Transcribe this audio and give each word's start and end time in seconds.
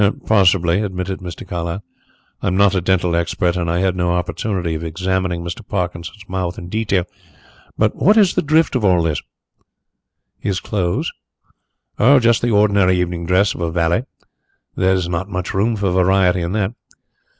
"Possibly," 0.25 0.81
admitted 0.81 1.19
Mr. 1.19 1.47
Carlyle. 1.47 1.83
"I 2.41 2.47
am 2.47 2.57
not 2.57 2.73
a 2.73 2.81
dental 2.81 3.15
expert 3.15 3.55
and 3.55 3.69
I 3.69 3.81
had 3.81 3.95
no 3.95 4.13
opportunity 4.13 4.73
of 4.73 4.83
examining 4.83 5.43
Mr. 5.43 5.61
Parkinson's 5.63 6.27
mouth 6.27 6.57
in 6.57 6.69
detail. 6.69 7.03
But 7.77 7.95
what 7.95 8.17
is 8.17 8.33
the 8.33 8.41
drift 8.41 8.75
of 8.75 8.83
all 8.83 9.03
this?" 9.03 9.21
"His 10.39 10.59
clothes?" 10.59 11.11
"Oh, 11.99 12.17
just 12.19 12.41
the 12.41 12.49
ordinary 12.49 12.99
evening 12.99 13.27
dress 13.27 13.53
of 13.53 13.61
a 13.61 13.69
valet. 13.71 14.05
There 14.75 14.95
is 14.95 15.07
not 15.07 15.29
much 15.29 15.53
room 15.53 15.75
for 15.75 15.91
variety 15.91 16.41
in 16.41 16.53
that." 16.53 16.73